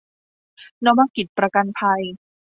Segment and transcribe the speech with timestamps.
[0.85, 2.01] นวกิจประกันภัย